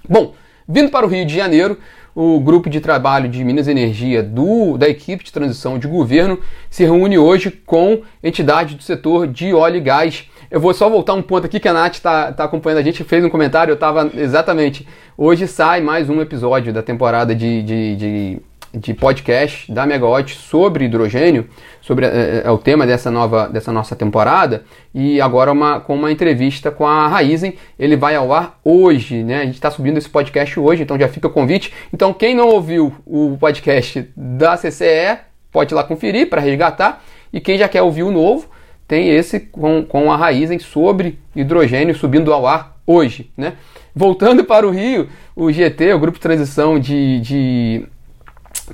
Bom, 0.09 0.35
vindo 0.69 0.91
para 0.91 1.05
o 1.05 1.09
Rio 1.09 1.27
de 1.27 1.35
Janeiro, 1.35 1.77
o 2.15 2.39
grupo 2.39 2.71
de 2.71 2.81
trabalho 2.81 3.29
de 3.29 3.45
Minas 3.45 3.67
Energia 3.67 4.23
do, 4.23 4.79
da 4.79 4.89
equipe 4.89 5.25
de 5.25 5.33
transição 5.33 5.77
de 5.77 5.89
governo 5.89 6.39
se 6.71 6.85
reúne 6.85 7.19
hoje 7.19 7.51
com 7.51 8.03
entidades 8.23 8.77
do 8.77 8.83
setor 8.83 9.27
de 9.27 9.53
óleo 9.53 9.77
e 9.77 9.81
gás 9.81 10.29
eu 10.51 10.61
vou 10.61 10.73
só 10.73 10.89
voltar 10.89 11.13
um 11.13 11.21
ponto 11.21 11.45
aqui 11.45 11.61
que 11.61 11.69
a 11.69 11.75
Nath 11.75 11.95
está 11.95 12.33
tá 12.33 12.45
acompanhando 12.45 12.79
a 12.79 12.83
gente, 12.83 13.05
fez 13.05 13.23
um 13.23 13.29
comentário, 13.29 13.71
eu 13.71 13.75
estava 13.75 14.11
exatamente. 14.15 14.89
Hoje 15.17 15.47
sai 15.47 15.83
mais 15.83 16.09
um 16.09 16.23
episódio 16.23 16.73
da 16.73 16.83
temporada 16.83 17.35
de, 17.35 17.63
de, 17.63 17.97
de, 17.97 18.41
de 18.73 18.93
podcast 18.93 19.71
da 19.73 19.87
Megawatt 19.87 20.35
sobre 20.37 20.85
hidrogênio, 20.85 21.49
sobre 21.81 22.07
é, 22.07 22.43
é, 22.45 22.51
o 22.51 22.59
tema 22.59 22.87
dessa 22.87 23.11
nova 23.11 23.49
dessa 23.49 23.73
nossa 23.73 23.97
temporada, 23.97 24.65
e 24.95 25.21
agora 25.21 25.53
uma, 25.53 25.81
com 25.81 25.95
uma 25.95 26.13
entrevista 26.13 26.71
com 26.71 26.87
a 26.87 27.09
Raizen. 27.09 27.55
Ele 27.79 27.97
vai 27.97 28.15
ao 28.15 28.33
ar 28.33 28.59
hoje, 28.65 29.23
né? 29.23 29.41
A 29.41 29.45
gente 29.45 29.55
está 29.55 29.71
subindo 29.71 29.99
esse 29.99 30.09
podcast 30.09 30.59
hoje, 30.59 30.83
então 30.83 30.99
já 30.99 31.09
fica 31.09 31.29
o 31.29 31.31
convite. 31.31 31.73
Então, 31.93 32.13
quem 32.13 32.35
não 32.35 32.49
ouviu 32.49 32.95
o 33.07 33.37
podcast 33.39 34.09
da 34.17 34.57
CCE, 34.57 35.19
pode 35.51 35.73
ir 35.73 35.77
lá 35.77 35.85
conferir 35.85 36.29
para 36.29 36.41
resgatar. 36.41 37.03
E 37.33 37.41
quem 37.41 37.59
já 37.59 37.69
quer 37.69 37.83
ouvir 37.83 38.03
o 38.03 38.11
novo, 38.11 38.49
tem 38.87 39.11
esse 39.11 39.39
com, 39.39 39.85
com 39.85 40.11
a 40.11 40.17
Raizen 40.17 40.59
sobre 40.59 41.19
hidrogênio 41.37 41.95
subindo 41.95 42.33
ao 42.33 42.47
ar 42.47 42.79
hoje. 42.87 43.31
Né? 43.37 43.53
Voltando 43.95 44.45
para 44.45 44.67
o 44.67 44.71
Rio, 44.71 45.09
o 45.37 45.53
GT, 45.53 45.93
o 45.93 45.99
Grupo 45.99 46.19
de 46.19 46.23
Transição 46.23 46.79
de, 46.79 47.21
de 47.21 47.87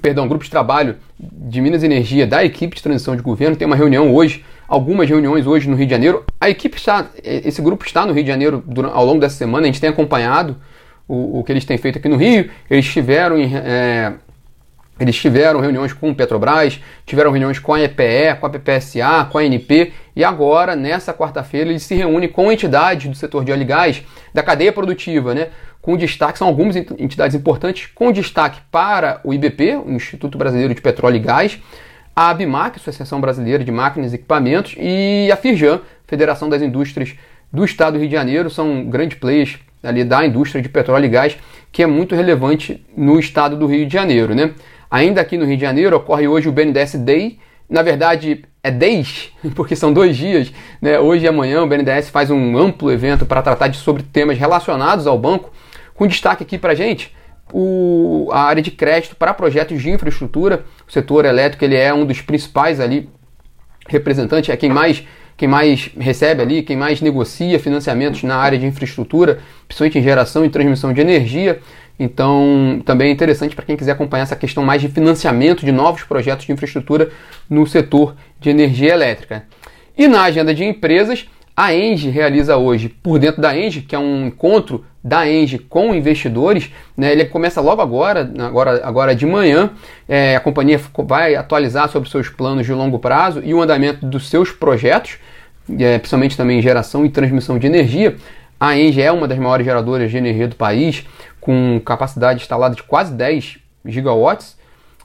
perdão, 0.00 0.28
Grupo 0.28 0.44
de 0.44 0.50
Trabalho 0.50 0.96
de 1.18 1.60
Minas 1.60 1.82
Energia 1.82 2.26
da 2.26 2.44
equipe 2.44 2.76
de 2.76 2.82
transição 2.82 3.16
de 3.16 3.22
governo, 3.22 3.56
tem 3.56 3.66
uma 3.66 3.76
reunião 3.76 4.14
hoje, 4.14 4.44
algumas 4.66 5.08
reuniões 5.08 5.46
hoje 5.46 5.68
no 5.68 5.76
Rio 5.76 5.86
de 5.86 5.90
Janeiro. 5.90 6.24
A 6.40 6.48
equipe 6.50 6.76
está, 6.76 7.06
esse 7.22 7.60
grupo 7.62 7.84
está 7.84 8.04
no 8.06 8.12
Rio 8.12 8.22
de 8.22 8.28
Janeiro 8.28 8.64
ao 8.92 9.04
longo 9.04 9.20
dessa 9.20 9.36
semana, 9.36 9.64
a 9.64 9.66
gente 9.66 9.80
tem 9.80 9.90
acompanhado 9.90 10.56
o, 11.06 11.40
o 11.40 11.44
que 11.44 11.52
eles 11.52 11.64
têm 11.64 11.78
feito 11.78 11.98
aqui 11.98 12.08
no 12.08 12.16
Rio. 12.16 12.50
Eles 12.70 12.84
estiveram 12.84 13.38
em, 13.38 13.54
é, 13.54 14.14
eles 14.98 15.16
tiveram 15.16 15.60
reuniões 15.60 15.92
com 15.92 16.10
o 16.10 16.14
Petrobras, 16.14 16.80
tiveram 17.04 17.30
reuniões 17.30 17.58
com 17.58 17.74
a 17.74 17.80
EPE, 17.80 18.38
com 18.38 18.46
a 18.46 18.50
PPSA, 18.50 19.28
com 19.30 19.38
a 19.38 19.42
ANP 19.42 19.92
e 20.14 20.22
agora, 20.22 20.76
nessa 20.76 21.12
quarta-feira, 21.12 21.70
eles 21.70 21.82
se 21.82 21.94
reúnem 21.94 22.28
com 22.28 22.50
entidades 22.52 23.08
do 23.08 23.16
setor 23.16 23.44
de 23.44 23.50
óleo 23.50 23.62
e 23.62 23.64
gás, 23.64 24.02
da 24.32 24.42
cadeia 24.42 24.72
produtiva, 24.72 25.34
né? 25.34 25.48
Com 25.84 25.98
destaque, 25.98 26.38
são 26.38 26.48
algumas 26.48 26.76
entidades 26.76 27.36
importantes, 27.36 27.90
com 27.94 28.10
destaque 28.10 28.58
para 28.72 29.20
o 29.22 29.34
IBP, 29.34 29.76
o 29.84 29.90
Instituto 29.90 30.38
Brasileiro 30.38 30.74
de 30.74 30.80
Petróleo 30.80 31.16
e 31.16 31.20
Gás, 31.20 31.60
a 32.16 32.30
ABMAC, 32.30 32.78
Associação 32.78 33.20
Brasileira 33.20 33.62
de 33.62 33.70
Máquinas 33.70 34.12
e 34.12 34.14
Equipamentos, 34.14 34.74
e 34.78 35.30
a 35.30 35.36
FIRJAN, 35.36 35.82
Federação 36.06 36.48
das 36.48 36.62
Indústrias 36.62 37.14
do 37.52 37.62
Estado 37.66 37.94
do 37.94 37.98
Rio 37.98 38.08
de 38.08 38.14
Janeiro, 38.14 38.48
são 38.48 38.86
grandes 38.86 39.18
players 39.18 39.58
ali 39.82 40.04
da 40.04 40.24
indústria 40.24 40.62
de 40.62 40.70
petróleo 40.70 41.04
e 41.04 41.08
gás, 41.08 41.36
que 41.70 41.82
é 41.82 41.86
muito 41.86 42.14
relevante 42.14 42.82
no 42.96 43.18
estado 43.18 43.54
do 43.54 43.66
Rio 43.66 43.86
de 43.86 43.92
Janeiro. 43.92 44.34
Né? 44.34 44.52
Ainda 44.90 45.20
aqui 45.20 45.36
no 45.36 45.44
Rio 45.44 45.56
de 45.56 45.62
Janeiro 45.62 45.98
ocorre 45.98 46.26
hoje 46.26 46.48
o 46.48 46.52
BNDES 46.52 46.94
Day. 46.94 47.38
Na 47.68 47.82
verdade, 47.82 48.42
é 48.62 48.70
10, 48.70 49.32
porque 49.54 49.76
são 49.76 49.92
dois 49.92 50.16
dias, 50.16 50.50
né? 50.80 50.98
Hoje 50.98 51.26
e 51.26 51.28
amanhã 51.28 51.62
o 51.62 51.66
BNDES 51.66 52.08
faz 52.08 52.30
um 52.30 52.56
amplo 52.56 52.90
evento 52.90 53.26
para 53.26 53.42
tratar 53.42 53.68
de 53.68 53.76
sobre 53.76 54.02
temas 54.02 54.38
relacionados 54.38 55.06
ao 55.06 55.18
banco, 55.18 55.52
com 55.94 56.06
destaque 56.06 56.42
aqui 56.42 56.58
para 56.58 56.74
gente 56.74 57.12
o, 57.52 58.28
a 58.32 58.42
área 58.42 58.62
de 58.62 58.70
crédito 58.70 59.16
para 59.16 59.34
projetos 59.34 59.80
de 59.80 59.90
infraestrutura. 59.90 60.64
O 60.88 60.92
setor 60.92 61.24
elétrico 61.24 61.64
ele 61.64 61.76
é 61.76 61.92
um 61.92 62.06
dos 62.06 62.20
principais 62.20 62.80
ali 62.80 63.08
representantes, 63.88 64.50
é 64.50 64.56
quem 64.56 64.70
mais 64.70 65.04
quem 65.36 65.48
mais 65.48 65.90
recebe 65.98 66.42
ali, 66.42 66.62
quem 66.62 66.76
mais 66.76 67.00
negocia 67.00 67.58
financiamentos 67.58 68.22
na 68.22 68.36
área 68.36 68.56
de 68.56 68.66
infraestrutura, 68.66 69.40
principalmente 69.66 69.98
em 69.98 70.02
geração 70.02 70.44
e 70.44 70.48
transmissão 70.48 70.92
de 70.92 71.00
energia. 71.00 71.58
Então, 71.98 72.80
também 72.84 73.08
é 73.08 73.12
interessante 73.12 73.52
para 73.52 73.64
quem 73.64 73.76
quiser 73.76 73.92
acompanhar 73.92 74.22
essa 74.22 74.36
questão 74.36 74.62
mais 74.62 74.80
de 74.80 74.88
financiamento 74.88 75.64
de 75.64 75.72
novos 75.72 76.04
projetos 76.04 76.46
de 76.46 76.52
infraestrutura 76.52 77.10
no 77.50 77.66
setor 77.66 78.14
de 78.38 78.48
energia 78.48 78.92
elétrica. 78.92 79.44
E 79.98 80.06
na 80.06 80.22
agenda 80.22 80.54
de 80.54 80.62
empresas, 80.64 81.28
a 81.56 81.72
Engie 81.72 82.10
realiza 82.10 82.56
hoje, 82.56 82.88
por 82.88 83.18
dentro 83.18 83.40
da 83.40 83.56
Engie, 83.56 83.82
que 83.82 83.94
é 83.94 83.98
um 83.98 84.26
encontro 84.26 84.84
da 85.02 85.28
Engie 85.30 85.58
com 85.58 85.94
investidores, 85.94 86.70
né, 86.96 87.12
ele 87.12 87.26
começa 87.26 87.60
logo 87.60 87.80
agora, 87.80 88.32
agora, 88.38 88.84
agora 88.84 89.14
de 89.14 89.24
manhã. 89.24 89.70
É, 90.08 90.34
a 90.34 90.40
companhia 90.40 90.80
vai 91.06 91.36
atualizar 91.36 91.88
sobre 91.88 92.10
seus 92.10 92.28
planos 92.28 92.66
de 92.66 92.72
longo 92.72 92.98
prazo 92.98 93.40
e 93.44 93.54
o 93.54 93.62
andamento 93.62 94.04
dos 94.04 94.28
seus 94.28 94.50
projetos, 94.50 95.18
é, 95.78 95.98
principalmente 95.98 96.36
também 96.36 96.60
geração 96.60 97.06
e 97.06 97.10
transmissão 97.10 97.56
de 97.56 97.66
energia. 97.66 98.16
A 98.58 98.76
Engie 98.76 99.02
é 99.02 99.12
uma 99.12 99.28
das 99.28 99.38
maiores 99.38 99.64
geradoras 99.64 100.10
de 100.10 100.16
energia 100.16 100.48
do 100.48 100.56
país, 100.56 101.06
com 101.40 101.80
capacidade 101.84 102.40
instalada 102.40 102.74
de 102.74 102.82
quase 102.82 103.14
10 103.14 103.58
gigawatts 103.84 104.56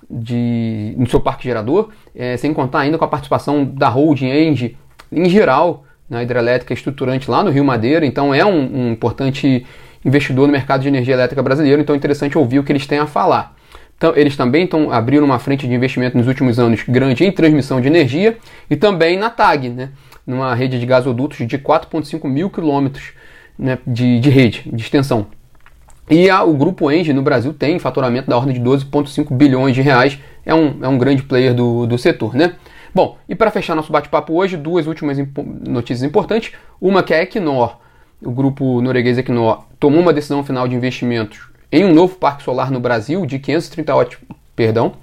de, 0.10 0.96
no 0.98 1.08
seu 1.08 1.20
parque 1.20 1.44
gerador, 1.44 1.90
é, 2.16 2.38
sem 2.38 2.54
contar 2.54 2.80
ainda 2.80 2.98
com 2.98 3.06
a 3.06 3.08
participação 3.08 3.66
da 3.66 3.88
holding 3.88 4.32
Engie 4.32 4.76
em 5.12 5.30
geral 5.30 5.84
na 6.10 6.24
hidrelétrica 6.24 6.74
estruturante 6.74 7.30
lá 7.30 7.44
no 7.44 7.52
Rio 7.52 7.64
Madeira, 7.64 8.06
então 8.06 8.34
é 8.34 8.46
um, 8.46 8.88
um 8.88 8.92
importante 8.92 9.66
investidor 10.04 10.48
no 10.48 10.52
mercado 10.52 10.82
de 10.82 10.88
energia 10.88 11.14
elétrica 11.14 11.44
brasileiro, 11.44 11.82
então 11.82 11.94
é 11.94 11.98
interessante 11.98 12.38
ouvir 12.38 12.60
o 12.60 12.64
que 12.64 12.72
eles 12.72 12.88
têm 12.88 13.00
a 13.00 13.06
falar. 13.06 13.56
Então, 13.98 14.14
eles 14.16 14.38
também 14.38 14.64
estão 14.64 14.92
abrindo 14.94 15.26
uma 15.26 15.38
frente 15.40 15.68
de 15.68 15.74
investimento 15.74 16.18
nos 16.18 16.26
últimos 16.26 16.58
anos 16.58 16.84
grande 16.88 17.26
em 17.26 17.32
transmissão 17.34 17.82
de 17.82 17.88
energia 17.88 18.38
e 18.70 18.78
também 18.78 19.18
na 19.18 19.30
TAG, 19.30 19.68
né, 19.68 19.90
numa 20.26 20.56
rede 20.56 20.80
de 20.80 20.86
gasodutos 20.86 21.46
de 21.46 21.58
4,5 21.58 22.26
mil 22.26 22.50
quilômetros 22.50 23.12
né, 23.58 23.78
de, 23.86 24.22
de 24.22 24.30
rede, 24.30 24.64
de 24.72 24.82
extensão. 24.82 25.28
E 26.10 26.30
a, 26.30 26.44
o 26.44 26.54
grupo 26.54 26.90
Engie 26.90 27.12
no 27.12 27.22
Brasil 27.22 27.54
tem 27.54 27.78
faturamento 27.78 28.30
da 28.30 28.38
ordem 28.38 28.54
de 28.54 28.62
12,5 28.62 29.36
bilhões 29.36 29.76
de 29.76 29.82
reais, 29.82 30.18
é 30.46 30.56
um, 30.56 30.78
é 30.82 30.88
um 30.88 30.98
grande 30.98 31.22
player 31.22 31.54
do, 31.54 31.86
do 31.86 31.98
setor. 31.98 32.34
Né? 32.34 32.54
Bom, 32.94 33.18
e 33.28 33.36
para 33.36 33.52
fechar 33.52 33.76
nosso 33.76 33.92
bate-papo 33.92 34.34
hoje, 34.34 34.58
duas 34.58 34.88
últimas 34.88 35.20
impo 35.20 35.44
notícias 35.44 36.04
importantes. 36.04 36.54
Uma 36.82 37.04
que 37.04 37.14
é 37.14 37.20
a 37.20 37.24
Equinor, 37.24 37.78
o 38.22 38.32
grupo 38.32 38.82
norueguês 38.82 39.18
Equinor, 39.18 39.66
tomou 39.80 40.02
uma 40.02 40.14
decisão 40.14 40.44
final 40.44 40.68
de 40.68 40.76
investimentos 40.76 41.50
em 41.72 41.86
um 41.86 41.94
novo 41.94 42.16
parque 42.16 42.44
solar 42.44 42.72
no 42.72 42.80
Brasil 42.80 43.26
de 43.26 43.38
530 43.38 43.96
watt, 43.96 44.18
perdão, 44.56 44.94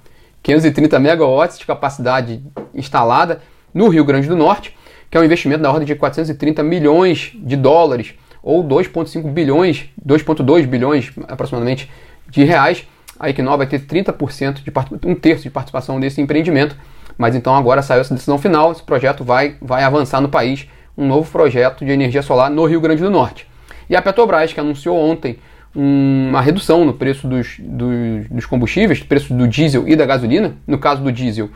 530 0.43 0.99
megawatts 0.99 1.57
de 1.57 1.65
capacidade 1.65 2.43
instalada 2.73 3.41
no 3.73 3.87
Rio 3.87 4.03
Grande 4.03 4.27
do 4.27 4.35
Norte, 4.35 4.75
que 5.09 5.17
é 5.17 5.21
um 5.21 5.23
investimento 5.23 5.63
da 5.63 5.71
ordem 5.71 5.87
de 5.87 5.95
430 5.95 6.61
milhões 6.63 7.31
de 7.35 7.55
dólares 7.55 8.15
ou 8.43 8.63
2,5 8.63 9.31
bilhões, 9.31 9.85
2,2 10.05 10.65
bilhões 10.67 11.11
aproximadamente 11.27 11.89
de 12.29 12.43
reais. 12.43 12.85
A 13.19 13.29
Equinor 13.29 13.57
vai 13.57 13.65
ter 13.65 13.79
30% 13.79 14.61
de 14.61 15.07
um 15.07 15.15
terço 15.15 15.43
de 15.43 15.49
participação 15.49 15.99
desse 15.99 16.21
empreendimento 16.21 16.75
mas 17.17 17.35
então 17.35 17.55
agora 17.55 17.81
saiu 17.81 18.01
essa 18.01 18.13
decisão 18.13 18.37
final, 18.37 18.71
esse 18.71 18.83
projeto 18.83 19.23
vai, 19.23 19.55
vai 19.61 19.83
avançar 19.83 20.21
no 20.21 20.29
país, 20.29 20.67
um 20.97 21.07
novo 21.07 21.29
projeto 21.31 21.85
de 21.85 21.91
energia 21.91 22.21
solar 22.21 22.49
no 22.49 22.65
Rio 22.65 22.81
Grande 22.81 23.01
do 23.01 23.09
Norte. 23.09 23.47
E 23.89 23.95
a 23.95 24.01
Petrobras, 24.01 24.51
que 24.53 24.59
anunciou 24.59 24.97
ontem 24.97 25.37
uma 25.73 26.41
redução 26.41 26.83
no 26.83 26.93
preço 26.93 27.27
dos, 27.27 27.57
dos, 27.59 28.27
dos 28.29 28.45
combustíveis, 28.45 29.01
preço 29.03 29.33
do 29.33 29.47
diesel 29.47 29.87
e 29.87 29.95
da 29.95 30.05
gasolina, 30.05 30.55
no 30.65 30.77
caso 30.77 31.03
do 31.03 31.11
diesel, 31.11 31.49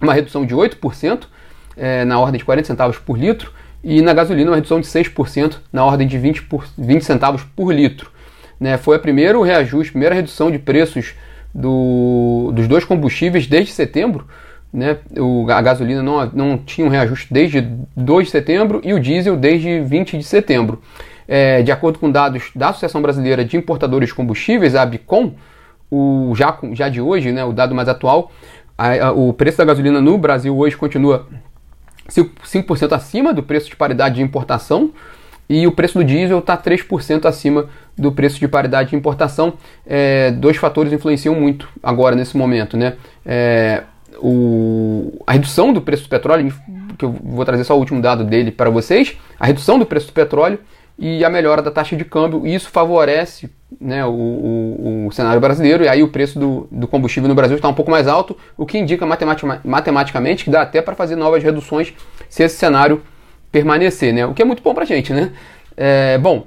uma 0.00 0.14
redução 0.14 0.46
de 0.46 0.54
8%, 0.54 1.24
é, 1.76 2.04
na 2.04 2.18
ordem 2.18 2.38
de 2.38 2.44
40 2.44 2.66
centavos 2.66 2.98
por 2.98 3.18
litro, 3.18 3.52
e 3.82 4.00
na 4.00 4.12
gasolina 4.12 4.50
uma 4.50 4.56
redução 4.56 4.80
de 4.80 4.86
6%, 4.86 5.58
na 5.72 5.84
ordem 5.84 6.06
de 6.06 6.18
20, 6.18 6.42
por, 6.42 6.66
20 6.76 7.04
centavos 7.04 7.42
por 7.54 7.72
litro. 7.72 8.10
Né, 8.58 8.76
foi 8.76 8.96
a 8.96 8.98
primeiro 8.98 9.42
reajuste, 9.42 9.92
primeira 9.92 10.14
redução 10.14 10.50
de 10.50 10.58
preços 10.58 11.14
do, 11.54 12.50
dos 12.52 12.66
dois 12.66 12.84
combustíveis 12.84 13.46
desde 13.46 13.72
setembro, 13.72 14.26
né, 14.72 14.98
o, 15.16 15.50
a 15.50 15.60
gasolina 15.62 16.02
não, 16.02 16.26
não 16.32 16.58
tinha 16.58 16.86
um 16.86 16.90
reajuste 16.90 17.32
desde 17.32 17.60
2 17.96 18.26
de 18.26 18.30
setembro 18.30 18.80
e 18.84 18.92
o 18.92 19.00
diesel 19.00 19.36
desde 19.36 19.80
20 19.80 20.18
de 20.18 20.24
setembro. 20.24 20.80
É, 21.26 21.62
de 21.62 21.70
acordo 21.70 21.98
com 21.98 22.10
dados 22.10 22.50
da 22.54 22.70
Associação 22.70 23.02
Brasileira 23.02 23.44
de 23.44 23.56
Importadores 23.56 24.08
de 24.08 24.14
Combustíveis, 24.14 24.74
a 24.74 24.82
ABCOM, 24.82 25.34
o, 25.90 26.32
já, 26.34 26.56
já 26.72 26.88
de 26.88 27.00
hoje, 27.00 27.32
né, 27.32 27.44
o 27.44 27.52
dado 27.52 27.74
mais 27.74 27.88
atual, 27.88 28.30
a, 28.76 29.08
a, 29.08 29.12
o 29.12 29.32
preço 29.32 29.58
da 29.58 29.64
gasolina 29.64 30.00
no 30.00 30.16
Brasil 30.16 30.56
hoje 30.56 30.76
continua 30.76 31.26
5%, 32.08 32.30
5 32.44 32.94
acima 32.94 33.34
do 33.34 33.42
preço 33.42 33.68
de 33.68 33.76
paridade 33.76 34.16
de 34.16 34.22
importação 34.22 34.92
e 35.48 35.66
o 35.66 35.72
preço 35.72 35.98
do 35.98 36.04
diesel 36.04 36.38
está 36.40 36.56
3% 36.56 37.24
acima 37.24 37.66
do 37.96 38.12
preço 38.12 38.38
de 38.38 38.46
paridade 38.46 38.90
de 38.90 38.96
importação. 38.96 39.54
É, 39.86 40.30
dois 40.30 40.58
fatores 40.58 40.92
influenciam 40.92 41.34
muito 41.34 41.68
agora 41.82 42.14
nesse 42.14 42.36
momento. 42.36 42.76
Né? 42.76 42.94
É, 43.24 43.84
o, 44.18 45.22
a 45.26 45.32
redução 45.32 45.72
do 45.72 45.80
preço 45.80 46.04
do 46.04 46.08
petróleo, 46.08 46.52
que 46.96 47.04
eu 47.04 47.14
vou 47.22 47.44
trazer 47.44 47.64
só 47.64 47.74
o 47.74 47.78
último 47.78 48.00
dado 48.00 48.24
dele 48.24 48.50
para 48.50 48.70
vocês, 48.70 49.16
a 49.38 49.46
redução 49.46 49.78
do 49.78 49.86
preço 49.86 50.08
do 50.08 50.12
petróleo 50.12 50.58
e 50.98 51.24
a 51.24 51.30
melhora 51.30 51.62
da 51.62 51.70
taxa 51.70 51.96
de 51.96 52.04
câmbio, 52.04 52.44
e 52.46 52.54
isso 52.54 52.70
favorece 52.70 53.48
né, 53.80 54.04
o, 54.04 54.10
o, 54.10 55.06
o, 55.06 55.12
cenário 55.12 55.40
brasileiro, 55.40 55.84
e 55.84 55.88
aí 55.88 56.02
o 56.02 56.08
preço 56.08 56.38
do, 56.38 56.66
do 56.70 56.88
combustível 56.88 57.28
no 57.28 57.34
Brasil 57.34 57.56
está 57.56 57.68
um 57.68 57.74
pouco 57.74 57.90
mais 57.90 58.08
alto, 58.08 58.36
o 58.56 58.66
que 58.66 58.78
indica 58.78 59.06
matematica, 59.06 59.60
matematicamente 59.64 60.44
que 60.44 60.50
dá 60.50 60.62
até 60.62 60.82
para 60.82 60.96
fazer 60.96 61.14
novas 61.14 61.42
reduções 61.42 61.94
se 62.28 62.42
esse 62.42 62.56
cenário 62.56 63.00
permanecer, 63.52 64.12
né? 64.12 64.26
o 64.26 64.34
que 64.34 64.42
é 64.42 64.44
muito 64.44 64.62
bom 64.62 64.74
para 64.74 64.82
a 64.82 64.86
gente. 64.86 65.12
Né? 65.12 65.32
É, 65.76 66.18
bom, 66.18 66.46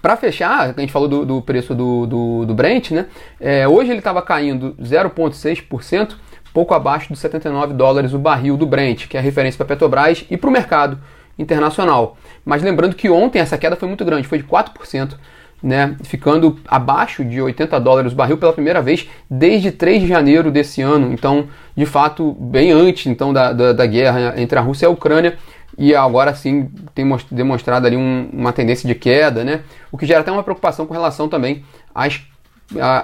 para 0.00 0.16
fechar, 0.16 0.72
a 0.76 0.80
gente 0.80 0.92
falou 0.92 1.08
do, 1.08 1.26
do 1.26 1.42
preço 1.42 1.74
do, 1.74 2.06
do, 2.06 2.46
do, 2.46 2.54
Brent, 2.54 2.92
né? 2.92 3.06
É, 3.40 3.66
hoje 3.66 3.90
ele 3.90 3.98
estava 3.98 4.22
caindo 4.22 4.74
0,6%, 4.80 6.14
pouco 6.52 6.74
abaixo 6.74 7.08
dos 7.08 7.18
79 7.20 7.74
dólares 7.74 8.12
o 8.12 8.18
barril 8.18 8.56
do 8.56 8.66
Brent, 8.66 9.06
que 9.06 9.16
é 9.16 9.20
a 9.20 9.22
referência 9.22 9.56
para 9.56 9.64
a 9.66 9.76
Petrobras 9.76 10.24
e 10.30 10.36
para 10.36 10.50
o 10.50 10.52
mercado 10.52 10.98
internacional. 11.38 12.16
Mas 12.44 12.62
lembrando 12.62 12.94
que 12.94 13.08
ontem 13.08 13.38
essa 13.38 13.56
queda 13.56 13.76
foi 13.76 13.88
muito 13.88 14.04
grande, 14.04 14.28
foi 14.28 14.38
de 14.38 14.44
4%, 14.44 15.14
né, 15.62 15.94
ficando 16.04 16.58
abaixo 16.66 17.24
de 17.24 17.40
80 17.40 17.78
dólares 17.80 18.12
o 18.12 18.16
barril 18.16 18.38
pela 18.38 18.52
primeira 18.52 18.80
vez 18.80 19.08
desde 19.30 19.70
3 19.70 20.02
de 20.02 20.08
janeiro 20.08 20.50
desse 20.50 20.80
ano. 20.80 21.12
Então, 21.12 21.48
de 21.76 21.86
fato, 21.86 22.32
bem 22.40 22.70
antes 22.72 23.06
então 23.06 23.32
da, 23.32 23.52
da, 23.52 23.72
da 23.72 23.86
guerra 23.86 24.34
entre 24.36 24.58
a 24.58 24.62
Rússia 24.62 24.86
e 24.86 24.88
a 24.88 24.90
Ucrânia, 24.90 25.36
e 25.78 25.94
agora 25.94 26.34
sim 26.34 26.68
tem 26.94 27.06
demonstrado 27.30 27.86
ali 27.86 27.96
um, 27.96 28.28
uma 28.32 28.52
tendência 28.52 28.86
de 28.86 28.94
queda, 28.94 29.44
né? 29.44 29.60
O 29.90 29.96
que 29.96 30.04
gera 30.04 30.20
até 30.20 30.30
uma 30.30 30.42
preocupação 30.42 30.86
com 30.86 30.92
relação 30.92 31.28
também 31.28 31.64
às, 31.94 32.20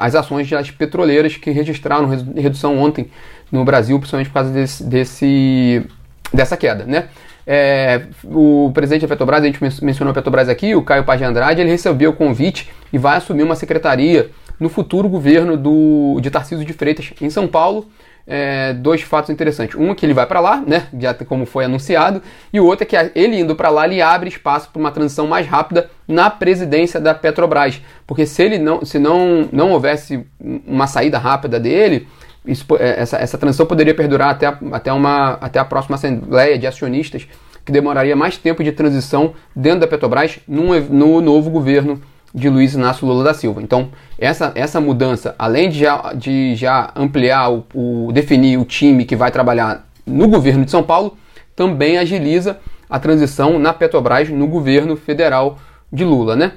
às 0.01 0.15
ações 0.15 0.49
das 0.49 0.71
petroleiras 0.71 1.37
que 1.37 1.51
registraram 1.51 2.07
redução 2.35 2.79
ontem 2.79 3.11
no 3.51 3.65
Brasil, 3.65 3.99
principalmente 3.99 4.29
por 4.29 4.35
causa 4.35 4.51
desse, 4.51 4.85
desse 4.85 5.87
dessa 6.33 6.57
queda, 6.57 6.85
né? 6.85 7.09
É, 7.47 8.03
o 8.25 8.73
presidente 8.75 9.03
da 9.03 9.09
Petrobras, 9.09 9.43
a 9.43 9.47
gente 9.47 9.61
mencionou 9.63 10.11
a 10.11 10.15
Petrobras 10.15 10.49
aqui, 10.49 10.75
o 10.75 10.83
Caio 10.83 11.05
Paz 11.05 11.21
de 11.21 11.25
Andrade, 11.25 11.61
ele 11.61 11.71
recebeu 11.71 12.11
o 12.11 12.13
convite 12.13 12.69
e 12.93 12.99
vai 12.99 13.17
assumir 13.17 13.45
uma 13.45 13.55
secretaria 13.55 14.31
no 14.59 14.69
futuro 14.69 15.09
governo 15.09 15.57
do, 15.57 16.19
de 16.21 16.29
Tarcísio 16.29 16.65
de 16.65 16.73
Freitas 16.73 17.13
em 17.21 17.31
São 17.31 17.47
Paulo. 17.47 17.87
É, 18.29 18.73
dois 18.73 19.03
fatos 19.03 19.31
interessantes. 19.31 19.77
Um 19.77 19.93
é 19.93 19.95
que 19.95 20.05
ele 20.05 20.13
vai 20.13 20.27
para 20.27 20.41
lá, 20.41 20.61
né, 20.67 20.89
já 20.99 21.15
como 21.15 21.47
foi 21.47 21.65
anunciado, 21.65 22.21
e 22.53 22.59
o 22.59 22.65
outro 22.67 22.83
é 22.83 22.87
que 22.87 22.97
ele 23.15 23.39
indo 23.39 23.55
para 23.55 23.71
lá 23.71 23.87
ele 23.87 24.03
abre 24.03 24.29
espaço 24.29 24.69
para 24.73 24.81
uma 24.81 24.91
transição 24.91 25.29
mais 25.29 25.47
rápida 25.47 25.89
na 26.09 26.29
presidência 26.29 27.01
da 27.01 27.15
Petrobras, 27.15 27.81
porque 28.05 28.27
se 28.27 28.43
ele 28.43 28.59
não, 28.59 28.85
se 28.85 28.99
não, 28.99 29.49
não 29.53 29.71
houvesse 29.71 30.27
uma 30.41 30.89
saída 30.89 31.19
rápida 31.19 31.61
dele, 31.61 32.09
isso, 32.47 32.65
é, 32.79 33.01
essa, 33.01 33.17
essa 33.19 33.39
transição 33.39 33.67
poderia 33.67 33.95
perdurar 33.95 34.31
até 34.31 34.47
a, 34.47 34.59
até, 34.73 34.93
uma, 34.93 35.35
até 35.35 35.59
a 35.59 35.65
próxima 35.65 35.97
Assembleia 35.97 36.59
de 36.59 36.67
Acionistas, 36.67 37.27
que 37.65 37.73
demoraria 37.73 38.15
mais 38.15 38.37
tempo 38.39 38.63
de 38.63 38.71
transição 38.71 39.35
dentro 39.55 39.81
da 39.81 39.87
Petrobras 39.87 40.39
no, 40.47 40.79
no 40.81 41.21
novo 41.21 41.51
governo 41.51 42.01
de 42.37 42.51
Luiz 42.51 42.75
Inácio 42.75 43.09
Lula 43.09 43.25
da 43.25 43.33
Silva. 43.33 43.63
Então, 43.63 43.89
essa, 44.19 44.53
essa 44.55 44.79
mudança, 44.79 45.35
além 45.39 45.71
de 45.71 45.79
já, 45.79 46.13
de 46.13 46.55
já 46.55 46.93
ampliar, 46.95 47.51
o, 47.51 47.65
o, 47.75 48.13
definir 48.13 48.59
o 48.59 48.65
time 48.67 49.07
que 49.07 49.17
vai 49.17 49.31
trabalhar 49.31 49.89
no 50.07 50.29
governo 50.29 50.63
de 50.63 50.71
São 50.71 50.83
Paulo, 50.83 51.17
também 51.57 51.97
agiliza 51.97 52.59
a 52.91 52.99
transição 52.99 53.59
na 53.59 53.73
Petrobras 53.73 54.29
no 54.29 54.47
governo 54.47 54.97
federal 54.99 55.59
de 55.91 56.05
Lula, 56.05 56.37
né? 56.37 56.53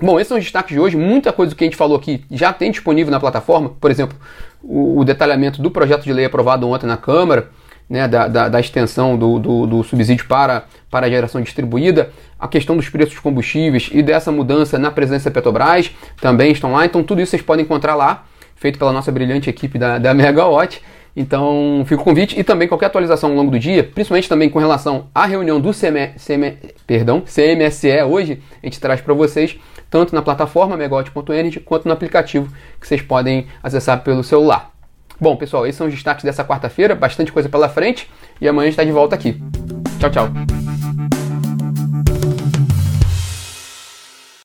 Bom, 0.00 0.18
esses 0.18 0.28
são 0.28 0.38
os 0.38 0.44
destaques 0.44 0.72
de 0.72 0.80
hoje. 0.80 0.96
Muita 0.96 1.32
coisa 1.32 1.52
que 1.52 1.64
a 1.64 1.66
gente 1.66 1.76
falou 1.76 1.96
aqui 1.96 2.24
já 2.30 2.52
tem 2.52 2.70
disponível 2.70 3.10
na 3.10 3.18
plataforma. 3.18 3.72
Por 3.80 3.90
exemplo, 3.90 4.16
o, 4.62 5.00
o 5.00 5.04
detalhamento 5.04 5.60
do 5.60 5.70
projeto 5.70 6.04
de 6.04 6.12
lei 6.12 6.26
aprovado 6.26 6.68
ontem 6.68 6.86
na 6.86 6.96
Câmara, 6.96 7.50
né, 7.88 8.08
da, 8.08 8.28
da, 8.28 8.48
da, 8.48 8.60
extensão 8.60 9.16
do, 9.16 9.38
do, 9.38 9.66
do, 9.66 9.84
subsídio 9.84 10.26
para, 10.26 10.64
para 10.90 11.06
a 11.06 11.10
geração 11.10 11.40
distribuída, 11.40 12.10
a 12.38 12.48
questão 12.48 12.76
dos 12.76 12.88
preços 12.88 13.14
dos 13.14 13.22
combustíveis 13.22 13.90
e 13.92 14.02
dessa 14.02 14.32
mudança 14.32 14.78
na 14.78 14.90
presença 14.90 15.30
da 15.30 15.34
Petrobras 15.34 15.90
também 16.20 16.52
estão 16.52 16.72
lá. 16.72 16.84
Então, 16.84 17.02
tudo 17.02 17.20
isso 17.20 17.30
vocês 17.30 17.42
podem 17.42 17.64
encontrar 17.64 17.94
lá, 17.94 18.24
feito 18.56 18.78
pela 18.78 18.92
nossa 18.92 19.12
brilhante 19.12 19.50
equipe 19.50 19.78
da, 19.78 19.98
da 19.98 20.14
Megawatt. 20.14 20.80
Então, 21.14 21.84
fica 21.86 22.00
o 22.00 22.04
convite 22.04 22.38
e 22.40 22.42
também 22.42 22.66
qualquer 22.66 22.86
atualização 22.86 23.30
ao 23.30 23.36
longo 23.36 23.50
do 23.50 23.58
dia, 23.58 23.84
principalmente 23.84 24.28
também 24.28 24.48
com 24.48 24.58
relação 24.58 25.08
à 25.14 25.26
reunião 25.26 25.60
do 25.60 25.70
CM, 25.72 26.14
CM, 26.16 26.56
perdão, 26.86 27.20
CMSE 27.20 28.02
hoje, 28.04 28.42
a 28.62 28.66
gente 28.66 28.80
traz 28.80 29.00
para 29.02 29.12
vocês 29.12 29.58
tanto 29.90 30.14
na 30.14 30.22
plataforma 30.22 30.74
megawatt.energy 30.74 31.60
quanto 31.60 31.86
no 31.86 31.92
aplicativo 31.92 32.50
que 32.80 32.88
vocês 32.88 33.02
podem 33.02 33.46
acessar 33.62 34.02
pelo 34.02 34.24
celular. 34.24 34.71
Bom, 35.22 35.36
pessoal, 35.36 35.64
esses 35.68 35.76
são 35.76 35.86
os 35.86 35.94
destaques 35.94 36.24
dessa 36.24 36.44
quarta-feira, 36.44 36.96
bastante 36.96 37.30
coisa 37.30 37.48
pela 37.48 37.68
frente 37.68 38.10
e 38.40 38.48
amanhã 38.48 38.64
a 38.64 38.70
gente 38.70 38.72
está 38.72 38.82
de 38.82 38.90
volta 38.90 39.14
aqui. 39.14 39.40
Tchau, 40.00 40.10
tchau. 40.10 40.91